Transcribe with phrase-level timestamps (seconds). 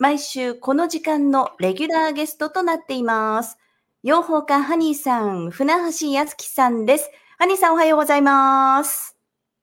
[0.00, 3.58] 毎週この時間のレギュラーゲストとなっています。
[4.02, 7.10] 養蜂家ハニーさん、船橋康樹さんです。
[7.38, 9.14] ハニーさんおはようございます。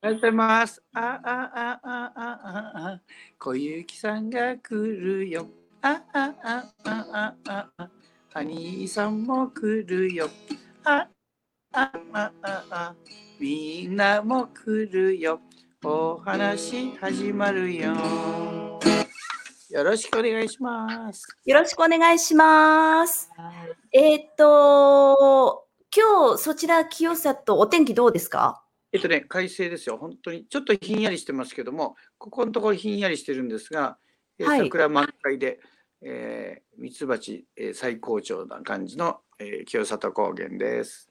[0.03, 0.83] おはようございます。
[0.93, 3.01] あ、あ、あ、あ、あ、あ、あ、
[3.39, 5.47] 小雪さんが来るよ。
[5.81, 7.89] あ、あ、あ、あ、あ、あ、
[8.31, 10.29] ハニーさんも来るよ。
[10.83, 11.07] あ、
[11.71, 12.95] あ、あ、あ、あ、
[13.39, 15.39] みんなも来るよ。
[15.83, 18.56] お話始まるよ。
[19.77, 21.27] よろしくお願いします。
[21.45, 23.29] よろしくお願いします。
[23.93, 28.63] えーっと、今日そちら清里お天気どうですか？
[28.91, 29.97] えっとね、快晴ですよ。
[29.97, 33.99] 本当にちょっとひんやりしてますけども、ここのところひんやりしてるんですが、
[34.39, 35.59] えーはい桜満開で、
[36.01, 41.07] えー、ミツバチ、えー最高潮な感じの、えー清里高原です。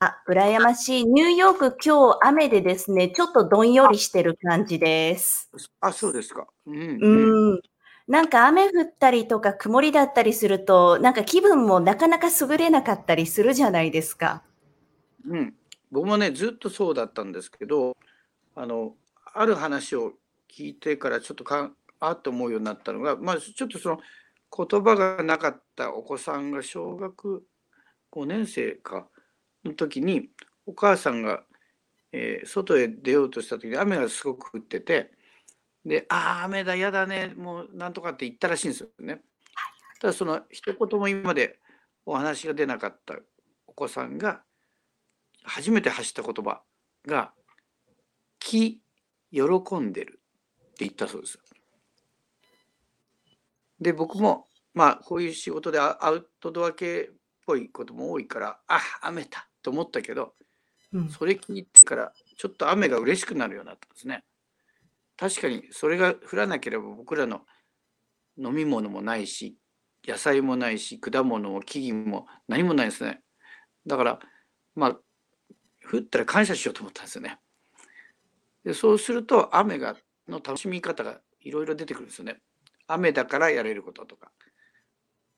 [0.00, 1.04] あ、羨ましい。
[1.04, 5.48] ニューヨーク今日雨でですね、ちょっとどんよりしてる感じです。
[5.78, 6.48] あ、そうですか。
[6.66, 7.62] うん、うん。
[8.08, 14.42] なんか雨降ったりとか曇りだったりすると、なんか気分もなかなか優れなかったりするじゃないですか。
[15.26, 15.54] うん。
[15.90, 17.96] 僕もね、ずっとそうだったんですけど、
[18.54, 18.94] あの、
[19.34, 20.14] ある話を
[20.50, 24.00] 聞いてからちょっとか、あっと思うようになったのが、まあ、ちょっとその
[24.54, 27.46] 言葉がなかったお子さんが小学
[28.10, 29.06] 5年生か
[29.64, 30.28] の時に、
[30.66, 31.44] お母さんが、
[32.12, 35.12] えー外へ出ようとした時に雨がすごく降ってて、
[35.84, 39.22] で、ああ、雨だ、やだね、もうなんとかって言ったらしいんですよね。
[40.00, 41.60] ただその一言も今まで
[42.06, 43.16] お話が出なかった
[43.66, 44.42] お子さんが、
[45.44, 46.62] 初めて発した言葉
[47.06, 47.34] が
[48.38, 48.80] 「気
[49.32, 49.40] 喜
[49.80, 50.20] んでる」
[50.62, 51.38] って言ったそうです。
[53.80, 60.34] で僕もまあこういう仕事でアアウトドア系っぽいことも多いからあ雨だと思ったけど
[60.92, 61.08] うん。
[61.08, 64.24] それ聞いてからちょっと雨が嬉しくなるようになったんですね。
[65.22, 67.42] 確かにそれが降らなければ僕らの
[68.36, 69.56] 飲み物もないし
[70.04, 73.20] 野菜もないし果物も木々も何もないですね。
[73.86, 74.18] だから
[74.74, 74.98] まあ
[75.88, 77.38] 降ったら感謝しようと思ったんですよね。
[78.64, 79.94] でそうすると雨が
[80.26, 82.40] の楽しみ方がいろいろ出てくるんですよね。
[82.88, 84.32] 雨だからやれることとか。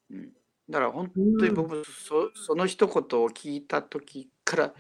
[0.09, 0.33] うん、
[0.71, 4.75] だから本当に僕そその一言を聞いた時から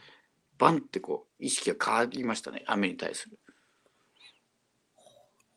[0.56, 3.38] バンってこう意識が変わりましたね雨に対する。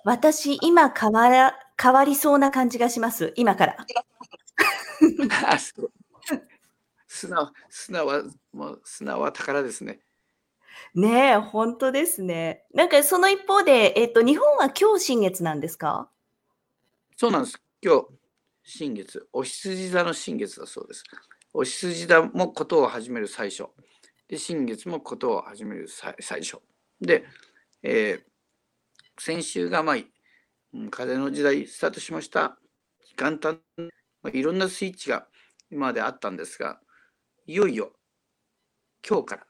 [0.08, 3.34] 私、今変わら、変わりそうな感じがします。
[3.36, 3.86] 今から。
[7.10, 8.24] 砂砂は
[8.54, 10.00] もう砂は宝ですね。
[10.96, 12.64] ねえ、本当ですね。
[12.74, 16.10] なんかその一方で、えっと、日本は今日新月なんですか？
[17.18, 17.62] そうなんです。
[17.82, 18.08] 今日、
[18.64, 21.04] 新月、お羊座の新月だそうです。
[21.54, 23.66] お羊座もことを始める最初。
[24.30, 26.62] で、新月もことを始める最最初。
[27.02, 27.26] で、
[27.84, 28.37] えー
[29.28, 29.96] 先週が、まあ、
[30.74, 32.58] うん風の時代スタートしました。
[33.18, 35.28] 元旦、まあ、いろんなスイッチが
[35.70, 36.80] 今まであったんですが、
[37.46, 37.92] いよいよ
[39.06, 39.48] 今日から、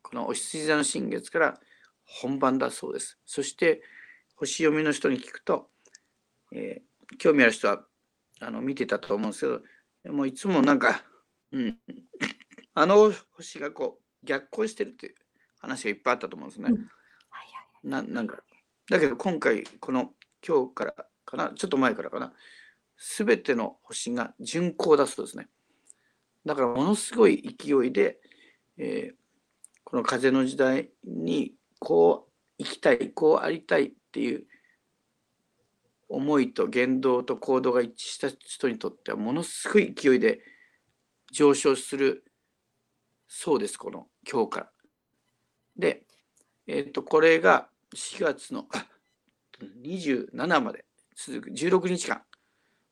[0.00, 1.60] このお羊座の新月から
[2.04, 3.18] 本番だそうです。
[3.26, 3.82] そして、
[4.36, 5.70] 星読みの人に聞くと、
[6.52, 7.80] えー興味ある人は
[8.40, 9.62] あの見てたと思うんですけど
[10.04, 11.02] でもいつもなんか、
[11.52, 11.78] うん、
[12.74, 15.14] あの星がこう逆行してるっていう
[15.58, 16.68] 話がいっぱいあったと思うんですね。
[16.70, 16.90] うん
[17.30, 18.42] はいななんか
[18.90, 20.12] だけど今回この
[20.46, 20.94] 今日から
[21.24, 22.32] かなちょっと前からかな
[23.16, 25.48] 全ての星が巡行だそうですね。
[26.44, 28.18] だからものすごい勢いで、
[28.78, 29.18] えー
[29.90, 32.28] この風の時代にこ
[32.58, 34.44] う生きたいこうありたいっていう
[36.10, 40.40] 思いと言動と行動が一致した人にとってはものすごい勢いで
[41.32, 42.22] 上昇する
[43.28, 44.70] そうですこの今日から。
[45.78, 46.02] で、
[46.66, 48.66] えっとこれが4月の
[49.82, 50.84] 27まで
[51.16, 52.22] 続く16日間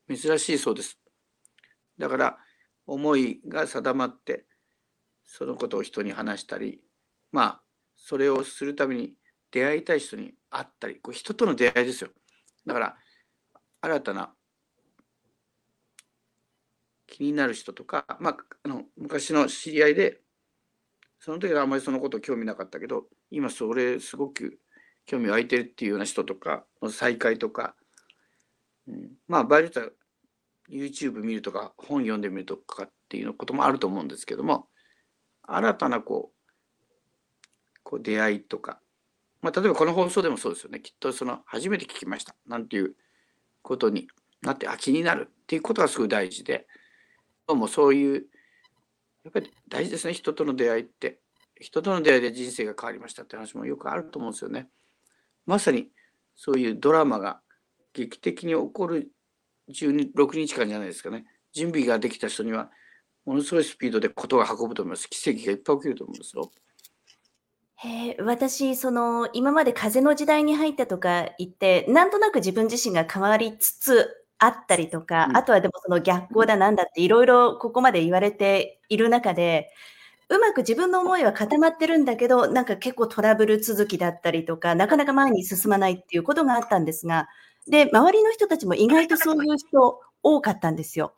[0.09, 0.99] 珍しいそうです。
[1.97, 2.37] だから
[2.85, 4.45] 思いが定まって
[5.25, 6.81] そのことを人に話したり
[7.31, 7.61] まあ
[7.95, 9.13] それをするために
[9.51, 12.09] 出会いたい人に会ったりこう人との出会いですよ。
[12.65, 12.95] だから
[13.81, 14.33] 新たな
[17.07, 20.21] 気になる人とか、まあ、あの昔の知り合いで
[21.19, 24.59] その時はあんまりそのこと興味なかったけど今それすごく
[25.07, 27.73] 興味湧いてるっていうような人とかの再会とか、
[28.87, 29.87] うん、まあ場合によっては
[30.69, 34.67] YouTube 見るとか本読んでみるとかっていうこともあると思うんですけども
[35.43, 36.37] 新たなこう
[37.83, 38.81] こう出会いとか、
[39.41, 40.81] まあ、例えばこの放送でもそうですよね。
[40.81, 42.35] きっとその初めて聞きました。
[42.45, 42.95] なんていう
[43.61, 44.09] ことに
[44.41, 46.67] なってあ気になるっていうことがすごい大事で。
[47.47, 48.25] どうもそういう
[49.23, 50.13] やっぱり大事ですね。
[50.13, 51.19] 人との出会いって。
[51.61, 54.67] 人との出会いで人生が変わりましたって話もよくあると思うんですよね。
[55.47, 55.87] まさに
[56.35, 57.39] そういうドラマが
[57.93, 59.09] 劇的に起こる
[59.71, 61.25] 16日間じゃないですかね。
[61.53, 62.69] 準備ができた人には、
[63.25, 65.09] ものすごいスピードでことが運ぶと思います。
[65.09, 66.51] 奇跡がいっぱい起きると思うんですよ。
[67.75, 79.96] へえ、私、その、今まで風の時代に入ったとか言って、なんとなく自分自身が変わりつつあったりとか、うん、あとはでもその逆光だなんだっていろいろここまで言われている中で、う
[80.29, 87.27] うまく自分の思いは固まってるんだけど、なんか結構トラブル続きだったりとか、なかなか前に進まないっていうことがあったんですが、
[87.67, 91.13] で、周りの人たちも意外とそういう人多かったんですよ。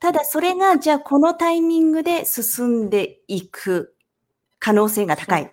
[0.00, 3.94] ただそれが、じゃあこのタイミングで進んでいく
[4.58, 5.52] 可能性が高い。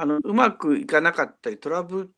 [0.00, 2.12] あのうまくいかなかったりトラブ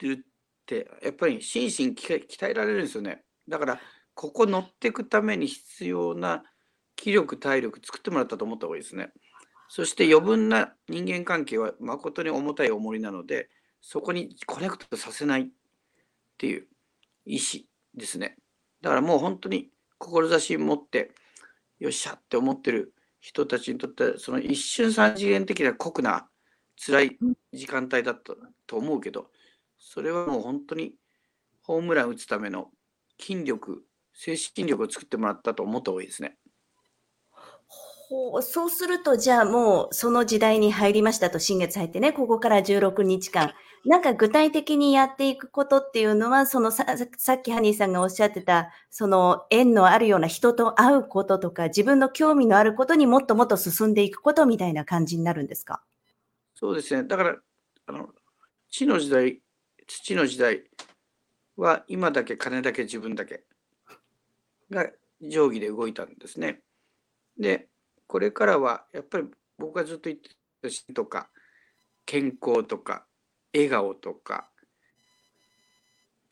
[0.00, 0.18] ルっ
[0.66, 3.80] てやっぱり心身鍛えられるんですよねだから
[4.14, 6.42] ここ乗っていくために必要な
[6.96, 9.12] 気力体力作ってもらったと思った方がいいですね。
[9.68, 13.48] そして余分な人間関係は誠に重たい重りなので
[13.80, 15.46] そこにコネクトさせないっ
[16.38, 16.66] ていう
[17.26, 17.64] 意思
[17.94, 18.36] ですね。
[18.80, 21.12] だからもう本当に志持って
[21.78, 26.28] よっしゃって思ってる人たちにとってはその一瞬三次元的な酷な
[26.76, 27.18] 辛い
[27.52, 28.34] 時間帯だった
[28.66, 29.30] と思うけど、
[29.78, 30.94] それはもう本当に
[31.62, 32.70] ホームラン打つための
[33.18, 36.36] 筋力、精神力を作ってもらったと思った方がいいですね。
[38.08, 43.52] ほうそうすると、じゃあもうその時代に入りましたと、新月入ってね、ここから16日間、
[43.86, 46.86] なんか具体的にやっていくことっていうのは、そのさ
[47.16, 55.82] さっきハニーさんがおっしゃってた、その縁のあるような人と会うこととか、自分の興味のあることにもっともっと進んでいくことみたいな感じになるんですか？
[56.54, 57.04] そうですね。
[57.04, 57.36] だから、
[57.86, 58.08] あの、
[58.70, 59.40] 地の時代、
[59.86, 60.64] 土の時代
[61.56, 63.44] は今だけ金だけ自分だけ
[64.70, 64.90] が
[65.20, 66.60] 定規で動いたんですね。
[67.38, 67.68] で、
[68.06, 69.24] これからはやっぱり
[69.58, 70.30] 僕がずっと言って
[70.62, 71.28] たしとか、
[72.06, 73.06] 健康とか、
[73.52, 74.50] 笑顔とか、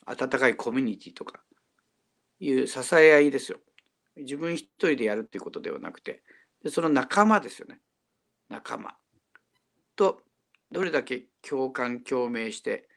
[0.07, 1.41] 温かいコミュニティとか
[2.41, 3.59] いう支え合いですよ。
[4.17, 6.23] 自分一人でやるっていうことではなくて、
[6.63, 7.81] でその仲間ですよね。
[8.49, 8.95] 仲間。
[9.97, 10.23] と
[10.71, 12.89] どれだけ共感共鳴して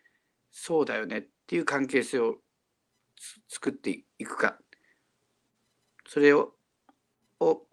[0.52, 2.38] そうだよねっていう関係性を
[3.50, 4.58] 作っていくか
[6.08, 6.54] それを
[7.40, 7.64] を、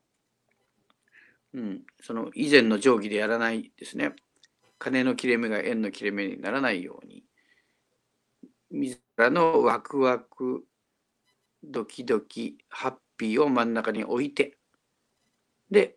[1.54, 4.14] うん、その以前の定規でやらないですね。
[4.78, 7.24] 金の切れ目が円の切れ目にならないように。
[8.70, 10.64] 自らのワクワク
[11.62, 14.56] ドキドキハッピーを真ん中に置いて。
[15.70, 15.96] で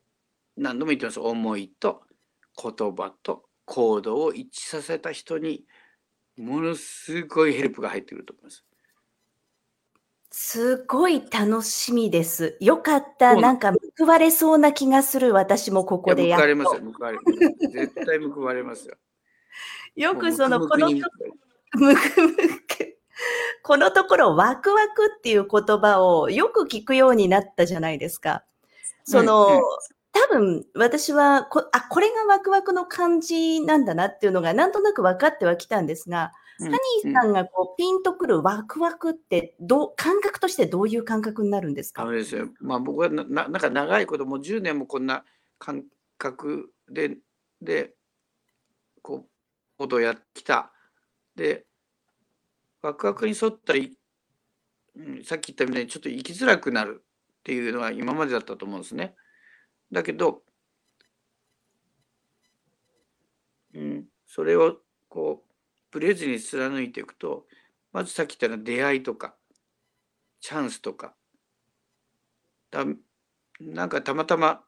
[0.58, 1.20] 何度も言ってます。
[1.20, 2.04] 思いと
[2.62, 5.66] 言葉と行動を一致させた人に
[6.38, 8.66] ものすごいヘルプが入ってくると思います。
[10.38, 12.58] すごい楽しみです。
[12.60, 13.38] よかった。
[13.40, 15.34] なんか報われそうな気がする。
[15.34, 16.82] 私もここでやっ報われますよ。
[16.92, 17.68] 報われます。
[17.70, 18.96] 絶対報われますよ。
[19.96, 22.98] よくその、この、むくむく。
[23.64, 28.44] このところ、ワクワクっていう言葉をよく聞くようになったじゃないですか。
[29.06, 29.62] その、うんうん
[30.18, 42.04] 多分私はこ、あ、これがワクワクの感じなんだなっていうのがなんとなく分かってはきたんですが、うん、ハニーさんがこうピンとくるワクワクってどう、感覚としてどういう感覚になるんですか？
[42.04, 42.50] あですよ。
[42.60, 45.26] まあ僕はななんか長いこともう10年もこんな
[45.60, 45.84] 感
[46.18, 47.18] 覚で、
[47.62, 47.94] で、
[49.02, 49.30] こう、
[49.78, 50.72] ことをやってきた。
[51.36, 51.66] で、
[52.82, 53.98] ワクワクに沿ったり、
[54.96, 59.16] うん、さっき言ったみたいにちょっと生きづらくなるっていうのは今までだったと思うんですね。
[59.92, 60.42] だけど、
[63.74, 64.78] うん、それを
[65.10, 65.45] こう
[65.96, 67.46] ブレずに貫いていくと
[67.94, 69.34] まずさっき言ったような出会いとか
[70.42, 71.14] チャンスとか
[72.70, 72.84] だ
[73.62, 74.60] なんかたまたま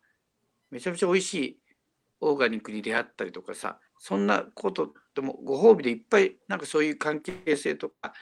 [0.71, 1.59] めちゃめちゃ美味しい
[2.21, 8.13] オーガニックに出会ったりとかさそんなことでもご褒美でいっぱいなんかそういう関係性とか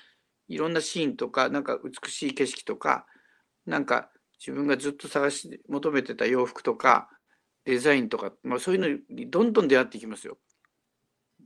[0.47, 3.05] いろんなシーンとかなんか美しい景色とか
[3.67, 4.09] なんか
[4.39, 7.07] 自分がずっと探し求めてた洋服とか
[7.65, 10.39] デザインとか、まあ、そういうのにどんどん出会っていきますよ。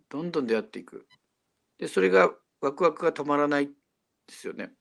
[0.07, 1.05] どんどん出会っていく。
[1.79, 2.29] でそれが
[2.62, 3.71] ワクワクが止まらないで
[4.27, 4.71] すよね。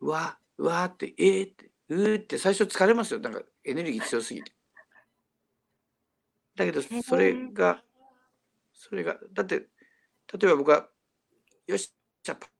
[0.00, 4.52] うわうわってえー、ってうーって最初疲れますよなんかエネルギー強すぎて。
[6.54, 7.82] だけどそれが
[8.72, 9.64] それがだって例
[10.44, 10.86] えば僕は
[11.66, 11.92] よし
[12.22, 12.52] じゃあ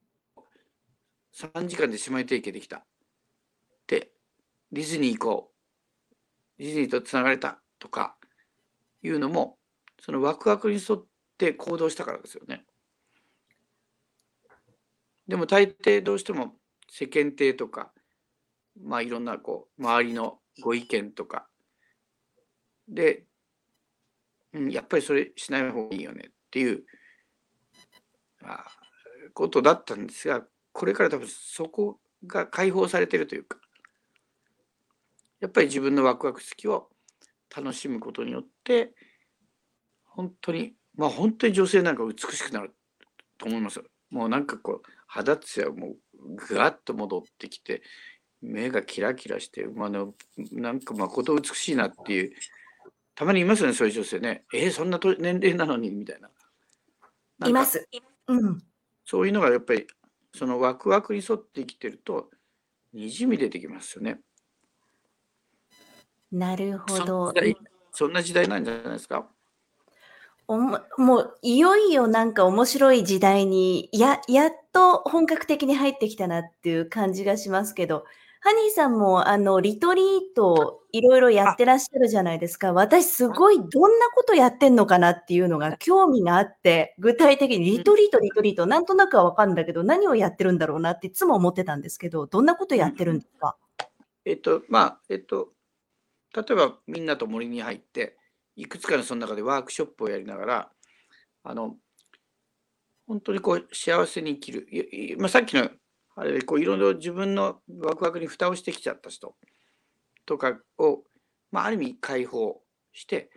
[1.35, 2.85] 3時間で姉妹提携できた。
[3.87, 4.11] で、
[4.71, 5.53] ディズニー行こ
[6.59, 6.63] う。
[6.63, 8.17] ディズニーとつながれたとか
[9.03, 9.59] いうのも、
[10.01, 11.03] そのワクワクに沿
[11.43, 12.65] って行動したからですよね。
[15.27, 16.55] でも大抵どうしても
[16.89, 17.93] 世間体とか、
[18.81, 21.49] まあいろんなこう周りのご意見とか
[22.89, 23.25] で、
[24.53, 26.85] うん、やっぱりそれしない方がいいよねっていう、
[28.45, 28.65] あ、
[29.35, 33.59] ことだったんですがこれから多分そこが解放されてるというか
[35.41, 36.89] やっぱり自分のワクワク好きを
[37.55, 38.93] 楽しむことによって
[40.05, 42.75] 本当にまあ本当に女性なんか美しくなる
[43.39, 45.95] と思いますもうなんかこう肌つやも
[46.49, 47.83] ぐわっと戻ってきて
[48.41, 50.15] 目がキラキラして、まあの、
[50.51, 52.33] なんか誠美しいなっていう
[53.15, 56.29] たまにいますよねそういう女性ねえー、そんな年齢なのにみたいな
[57.49, 57.87] います、
[58.27, 58.59] うん、
[59.05, 59.87] そういうのがやっぱり
[60.35, 62.31] そのワクワクに沿って生きてると
[62.93, 64.21] にじみ出てきますよね。
[66.31, 67.35] なるほど。
[67.93, 69.29] そんな時代なんじゃないですか。
[70.49, 78.05] おももういよいよなんか面白い時代にややっと本格的に入ってきたなっていう感じがしますけど、
[78.41, 82.73] ハニーさんもあのリトリートいろいろやってらっしゃるじゃないですか。
[82.73, 93.57] 私すごいどんなことやってんのかなっていうのが興味があって、具体的にリトリート、リトリート、なんとなくはわかるんだけど、何をやってるんだろうなっていつも思ってたんですけど、どんなことやってるんですか？
[94.25, 95.49] えっと、まあ、えっと、
[96.35, 98.17] 例えばみんなと森に入って、
[98.57, 100.71] いくつかのその中でワークショップをやりながら、
[101.45, 101.77] あの、
[103.07, 104.67] 本当にこう幸せに生きる。
[105.19, 105.69] まあ、さっきの
[106.15, 109.35] あれでこういろいろ自分のワクワクに蓋をしてきちゃった人
[110.27, 111.03] とかを、
[111.51, 112.61] まあ、ある意味解放
[112.93, 113.31] して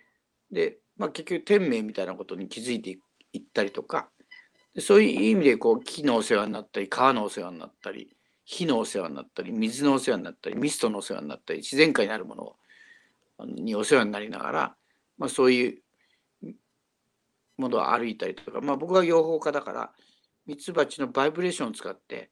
[0.52, 2.98] で、まあ、結局天命みたいなことに気づいて
[3.34, 4.10] いったりとか
[4.80, 12.56] そういう意味でこう木のお世話になったり川のお世話になったり火のお世話になったり水のお世話になったりミストのお世話になったり自然界にあるもの
[13.48, 14.76] にお世話になりながら、
[15.18, 15.80] まあ、そうい
[16.44, 16.56] う
[17.58, 19.92] ものを歩いたりとか、まあ、僕は養蜂家だから
[20.46, 22.32] ミツバチのバイブレーションを使って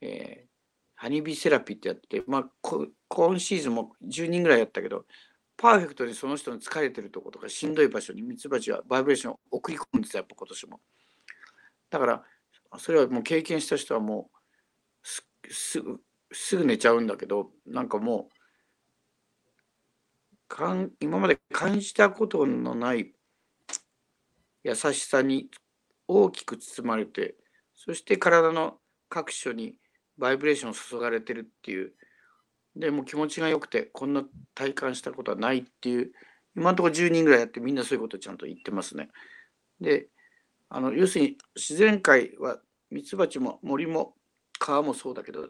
[0.00, 0.46] えー、
[0.94, 2.44] ハニービーセラピーってやって、まあ、
[3.08, 5.04] 今シーズンも10人ぐらいやったけど、
[5.56, 10.80] パーフェクトにその人の疲れてるとことかしんどい場所にミツバチはバイブレーションを送り込むんですよ、やっぱ今年も。
[11.90, 12.22] だから、
[12.78, 15.08] それはもう経験した人はもう
[15.52, 16.00] すぐ
[16.32, 18.35] すぐ寝ちゃうんだけど、なんかもう、
[20.48, 23.12] かん今まで感じたことのない
[24.64, 25.48] 優しさに
[26.08, 27.34] 大きく包まれて、
[27.74, 29.74] そして体の各所に
[30.18, 31.92] バイブレーションを注がれてるっていう
[32.74, 34.24] でも気持ちが良くてこんな
[34.54, 36.10] 体感したことはないっていう
[36.56, 39.08] 今のところ10人ぐらいやってみんなそういうことちゃんと言ってますね。
[39.80, 40.08] で
[40.68, 42.58] あの要するに自然界は
[42.90, 44.14] ミツバチも森も
[44.58, 45.48] 川もそうだけど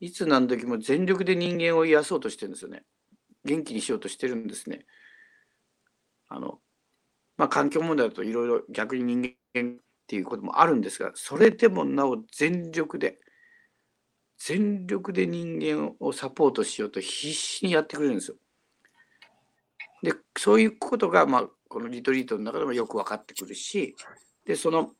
[0.00, 2.82] いつ何時も全力で人間を癒そうとしてるんですよね。
[3.44, 4.86] 元気にしようとしてるんですね。
[6.28, 6.58] あの
[7.36, 13.18] まあ環境問題だといろいろ逆に人間っていうこともあるんですがそれでもなお全力で
[14.38, 18.36] 全力で人間をサポートしようと必死にやってくれるんですよ。
[20.02, 23.96] でそういうことが、まあ、このリトリートの中でもよく分かってくるし
[24.44, 24.90] でその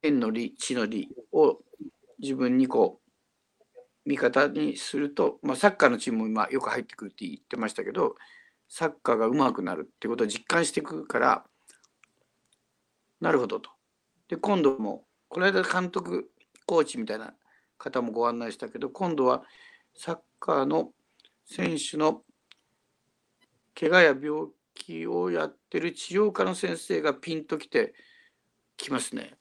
[0.00, 1.58] 縁の利地の利を
[2.20, 3.01] 自分にこう
[4.04, 8.16] う味方にすると、まあ、サッカーのチームも今よく入ってくるって言ってましたけど
[8.68, 11.44] サッカーがうまくなるってことを実感していくから
[13.20, 13.70] なるほどと。
[14.28, 16.30] で今度もこの間監督
[16.66, 17.34] コーチみたいな
[17.78, 19.42] 方もご案内したけど今度は
[19.94, 20.90] サッカーの
[21.44, 22.22] 選手の
[23.78, 27.94] 怪我や病気をやってる治療科の先生がピンときて
[28.76, 29.34] きますね。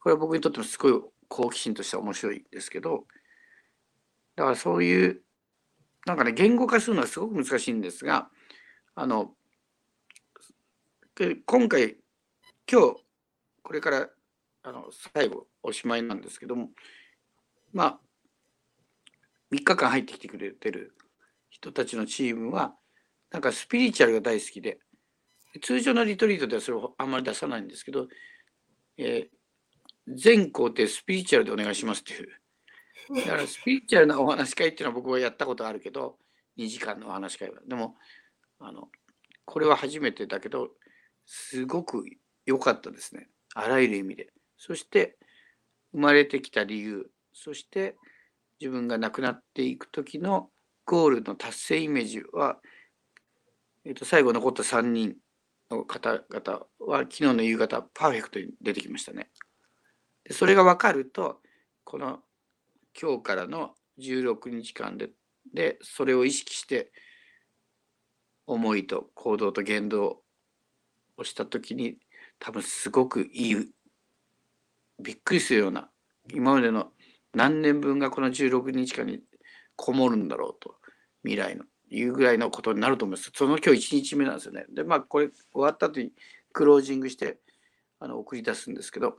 [0.00, 0.92] これは僕にとってもすごい
[1.28, 3.04] 好奇心としては面白いですけど
[4.36, 5.22] だからそういう
[6.06, 8.28] なんかね言語化するのはすごく難しいんですが
[8.94, 9.32] あの
[11.46, 11.96] 今回
[12.70, 12.96] 今日
[13.62, 14.08] これから
[14.64, 16.70] あの最後おしまいなんですけども
[17.72, 17.98] まあ
[19.52, 20.94] 3日間入ってきてくれてる
[21.50, 22.74] 人たちのチームは
[23.30, 24.78] なんかスピリチュアルが大好きで
[25.60, 28.08] 通常のリトリートではそれをあんまり出さないんですけど、
[28.96, 32.28] えー、全工程スピリチュアルでお願いしますっていう
[33.10, 36.16] だからスピリチュアルなお話し会っていうのは僕はやったことあるけど
[36.58, 37.96] 2時間のお話し会はでも
[38.60, 38.88] あの
[39.44, 40.70] これは初めてだけど
[41.26, 42.04] すごく
[42.46, 44.32] 良かったですねあらゆる意味で。
[44.64, 45.16] そして
[45.92, 47.96] 生まれてきた理由、そして
[48.60, 50.50] 自分が亡くなっていく時の
[50.86, 52.58] ゴールの達成イメージは、
[53.84, 55.16] えー、と最後残った3人
[55.68, 59.30] の方々は昨日の夕方パーフェクトに出てきましたね。
[60.24, 61.40] でそれが分かると
[61.82, 62.20] この
[63.00, 65.10] 今日からの16日間で
[65.52, 66.92] でそれを意識して
[68.46, 70.22] 思いと行動と言動
[71.16, 71.96] をした時に
[72.38, 73.56] 多分すごくいい
[75.00, 75.88] びっくりするような
[76.32, 76.88] 今までの
[77.34, 79.20] 何年分がこの16日間に
[79.76, 80.76] こもるんだろうと
[81.24, 83.30] 未来のいうぐらいのことになると思います。
[83.34, 84.64] その今日1日目なんですよね。
[84.70, 86.12] でまあこれ終わった後に
[86.52, 87.38] クロージングして
[88.00, 89.18] あの送り出すんですけど、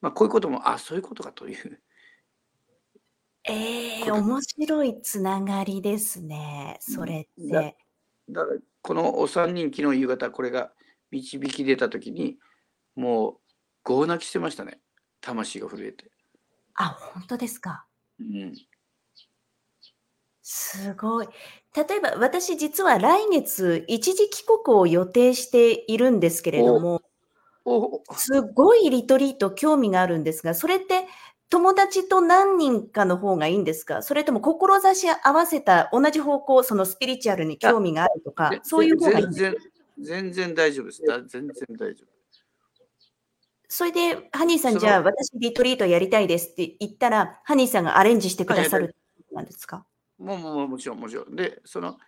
[0.00, 1.80] まあ、こういうこともあそういうことかという
[3.46, 7.76] ええ、こと面白いつながりですね、それっだて。
[8.30, 10.72] だから、このお三人、昨日夕方、これが
[11.10, 12.38] 導き出た時に、
[12.96, 13.40] もう、
[13.84, 14.80] 号泣きしてましたね。
[15.20, 16.10] 魂が震えて。
[16.74, 17.86] あ、ほんとですか。
[18.18, 18.54] うん。
[20.42, 21.28] すごい。
[21.74, 27.00] 例えば、私実は来月、一時帰国を予定しているんですけれどおも
[27.64, 28.14] おお。
[28.14, 31.06] すごいリトリート興味があるんですが、それって
[31.50, 34.02] 友達と何人かの方がいいんですか？
[34.02, 39.62] それとも志合わせた同じ方向、そのスピリチュアルにあ、興味があるとか、ぜそういう方がいい全んですか？
[39.98, 41.02] 然全然大丈夫です。
[41.06, 42.14] だ全然大丈夫。
[43.68, 48.54] それで、ハニーさん、そじゃあ、の私リトリートやりたいですって言ったら、ハニーさんがアレンジしてく。
[48.54, 48.94] ださる
[49.32, 49.84] なんですか？
[50.18, 51.34] もうもうもちろんもちろん。
[51.34, 51.98] で、その、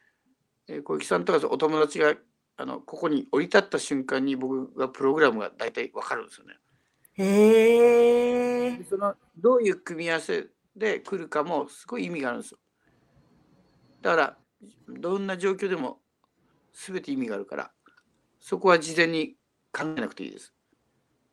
[0.69, 2.15] え、小雪さんとかお友達が、
[2.57, 6.55] あの、ここに降り立った瞬間に、僕がプログラムが大体分かるんですよね。
[7.19, 8.77] へえ。
[8.79, 10.47] で、その、どういう組み合わせ
[10.77, 12.59] で来るかもすごい意味があるんですよ。
[14.03, 14.39] だから、
[14.89, 16.01] どんな状況でも
[16.73, 17.71] 全て意味があるから、
[18.39, 19.37] そこは事前に
[19.73, 20.53] 考えなくていいです。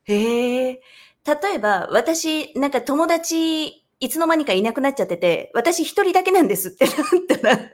[0.05, 0.81] へえ。
[1.25, 6.95] 例えば、私、なんか友達、いつの間にかいなくなっちゃってて、私一人だけなんですってなっ
[7.41, 7.71] たら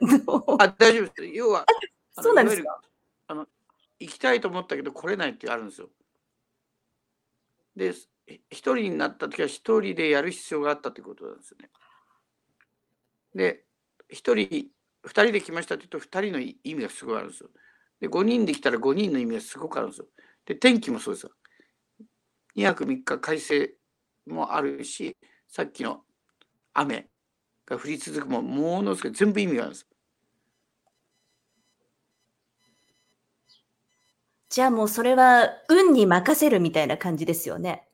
[0.58, 1.34] あ、大丈夫です。
[1.34, 1.64] 要は、
[2.12, 2.80] そうないんですか？
[3.28, 3.46] あの、
[3.98, 5.88] 行きたいと思ったけど来れないってあるんですよ。
[7.76, 7.92] で、
[8.50, 11.70] 一人になった時は一人でやる必要があったっていうことなんですよね。
[13.34, 13.64] で、
[14.08, 14.68] 一人、
[15.02, 17.50] 二人で来ましたって言うと、二人の意味がすごいあるんですよ。
[18.00, 20.06] で、五人で来たら五人の意味がすごくあるんですよ。
[20.46, 21.32] で、天気もそうですよ。
[22.56, 23.72] 2泊3日快晴
[24.26, 25.16] もあるし、
[25.48, 26.02] さっきの
[26.74, 27.08] 雨
[27.66, 29.89] が降り続くも、ものすごい全部意味があるんです。
[34.50, 37.86] じゃあ、もうそれは運に任せるみたいな感じですよね。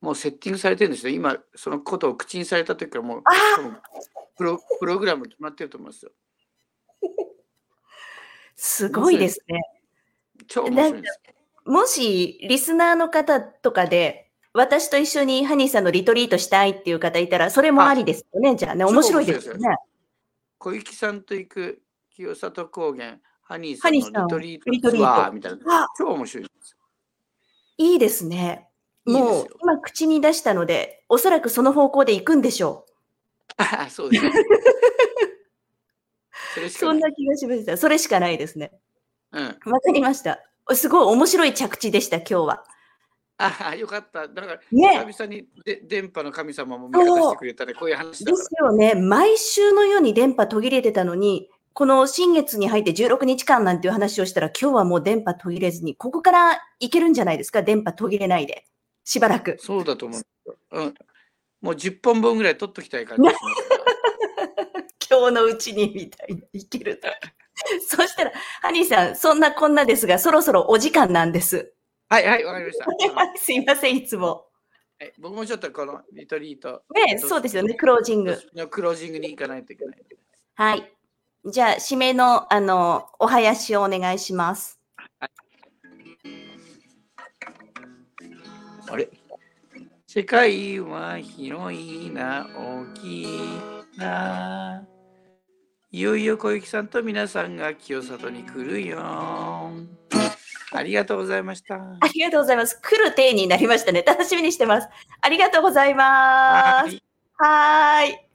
[0.00, 1.12] もうセッティングされてるんですよ。
[1.12, 3.22] 今、そのことを口にされた時からもう、
[4.36, 6.12] プロプログラム決まってると思いますよ。
[8.54, 9.42] すごいです。
[9.48, 9.60] ね。
[10.46, 11.20] 超面白いです。
[11.64, 18.84] もしリスナーの方とかで、私と一緒にハニーさんのリトリートしたいっていう方いたら、それもああ、りですよね、じゃあね。
[18.84, 19.76] 面超白いですよね。
[20.58, 23.18] 小雪さんと行く清里高原、
[23.50, 25.32] ハニーハさんのリトリートツアート。
[25.32, 26.76] みたいな、あ、超面白いです。
[27.78, 28.68] いいですね。
[29.04, 29.48] もうよ。
[29.60, 32.92] 今口に出したので、おそらくその方向で行くんでしょう。
[33.56, 34.32] あ そうですね。
[36.70, 36.78] そ。
[36.78, 37.76] そんな気がしました。
[37.76, 38.70] それしかないですね。
[39.32, 39.46] うん。
[39.64, 40.38] わかりました。
[40.72, 42.64] すごい面白い着地でした、今日は。
[43.36, 44.28] あよかった。
[44.28, 45.04] だから、ね。
[45.06, 47.36] 久々にで電波の神様も味方して。
[47.38, 47.74] くれたね。
[47.74, 48.36] こういう話だで。
[48.36, 48.94] すよね。
[48.94, 58.66] 毎週のように電波途切れてたのに、この新月に入って16日間なんていう話をしたら、今日はもう電波途切れずに、ここからいけるんじゃないですか、電波途切れないで。
[59.04, 59.56] しばらく。
[59.60, 60.22] そうだと思う。
[60.72, 60.94] うん。
[61.60, 63.22] もう10本分ぐらい取っときたい感じ。
[65.10, 67.08] 今日のうちにみたいにいけると。
[67.86, 71.72] そしたら、ハニーさん、そんなこんなですが、そろそろお時間なんです。
[72.08, 72.86] はいはい、わかりました。
[73.38, 74.46] すいません、いつも。
[74.98, 78.38] はい、僕もちょっとこのリトリートね、とそうですよね、クロージング。
[78.54, 80.02] のクロージングに行かないといけない。
[80.54, 80.92] はい。
[81.46, 84.78] じゃあ、締めの、あの、お囃子をお願いします。
[88.88, 89.08] あれ？
[90.06, 93.26] 世界は広いな、大きい
[93.96, 94.84] な。
[95.92, 99.00] いよいよ小雪さんと皆さんが清里に来るよ。
[100.72, 101.76] ありがとうございました。
[101.76, 102.78] ありがとうございます。
[102.80, 104.02] 来る体になりましたね。
[104.02, 104.88] 楽しみにしてます。
[105.20, 106.86] ありがとうございます。
[106.86, 107.02] はい。
[107.36, 108.29] はーい。